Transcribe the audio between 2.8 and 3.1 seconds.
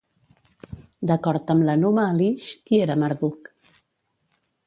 era